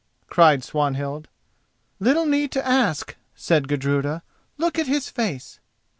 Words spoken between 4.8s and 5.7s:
his face."